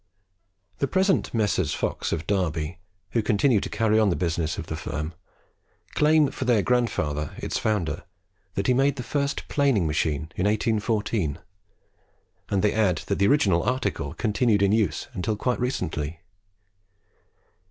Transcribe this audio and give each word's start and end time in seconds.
The 0.79 0.87
present 0.87 1.31
Messrs. 1.31 1.75
Fox 1.75 2.11
of 2.11 2.25
Derby, 2.25 2.79
who 3.11 3.21
continue 3.21 3.59
to 3.61 3.69
carry 3.69 3.99
on 3.99 4.09
the 4.09 4.15
business 4.15 4.57
of 4.57 4.65
the 4.65 4.75
firm, 4.75 5.13
claim 5.93 6.31
for 6.31 6.45
their 6.45 6.63
grandfather, 6.63 7.35
its 7.37 7.59
founder, 7.59 8.03
that 8.55 8.65
he 8.65 8.73
made 8.73 8.95
the 8.95 9.03
first 9.03 9.47
planing 9.47 9.85
machine 9.85 10.31
in 10.35 10.47
1814, 10.47 11.37
and 12.49 12.63
they 12.63 12.73
add 12.73 12.97
that 13.05 13.19
the 13.19 13.27
original 13.27 13.61
article 13.61 14.15
continued 14.15 14.63
in 14.63 14.71
use 14.71 15.07
until 15.13 15.35
quite 15.35 15.59
recently. 15.59 16.21